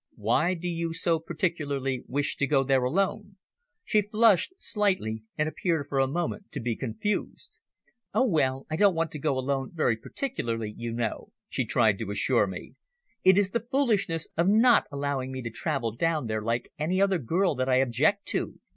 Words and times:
"Why 0.15 0.55
do 0.55 0.67
you 0.67 0.93
so 0.95 1.19
particularly 1.19 2.03
wish 2.07 2.35
to 2.37 2.47
go 2.47 2.63
there 2.63 2.83
alone?" 2.83 3.35
She 3.85 4.01
flushed 4.01 4.55
slightly, 4.57 5.21
and 5.37 5.47
appeared 5.47 5.85
for 5.85 5.99
a 5.99 6.07
moment 6.07 6.51
to 6.53 6.59
be 6.59 6.75
confused. 6.75 7.59
"Oh, 8.11 8.25
well, 8.25 8.65
I 8.67 8.77
don't 8.77 8.95
want 8.95 9.11
to 9.11 9.19
go 9.19 9.37
alone 9.37 9.69
very 9.75 9.95
particularly, 9.95 10.73
you 10.75 10.91
know," 10.91 11.31
she 11.49 11.65
tried 11.65 11.99
to 11.99 12.09
assure 12.09 12.47
me. 12.47 12.73
"It 13.23 13.37
is 13.37 13.51
the 13.51 13.59
foolishness 13.71 14.27
of 14.35 14.47
not 14.47 14.85
allowing 14.91 15.31
me 15.31 15.43
to 15.43 15.51
travel 15.51 15.91
down 15.91 16.25
there 16.25 16.41
like 16.41 16.71
any 16.79 16.99
other 16.99 17.19
girl 17.19 17.53
that 17.53 17.69
I 17.69 17.75
object 17.75 18.25
to. 18.29 18.59